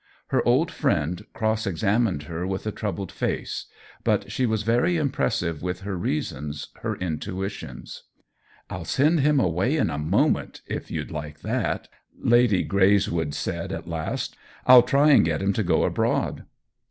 Her 0.29 0.43
old 0.47 0.71
friend 0.71 1.23
cross 1.31 1.67
examined 1.67 2.23
her 2.23 2.47
with 2.47 2.65
a 2.65 2.71
troubled 2.71 3.11
face, 3.11 3.67
but 4.03 4.31
she 4.31 4.47
was 4.47 4.63
very 4.63 4.97
impressive 4.97 5.61
with 5.61 5.81
her 5.81 5.95
reasons, 5.95 6.69
her 6.81 6.95
intuitions." 6.95 8.01
I'll 8.71 8.83
send 8.83 9.19
him 9.19 9.39
away 9.39 9.77
in 9.77 9.91
a 9.91 9.99
moment, 9.99 10.61
if 10.65 10.89
you'd 10.89 11.11
like 11.11 11.41
that," 11.41 11.87
Lady 12.19 12.65
Greyswood 12.65 13.35
said 13.35 13.71
at 13.71 13.87
last." 13.87 14.35
I'll 14.65 14.81
try 14.81 15.11
and 15.11 15.23
get 15.23 15.39
him 15.39 15.53
to 15.53 15.61
go 15.61 15.83
abroad." 15.83 16.45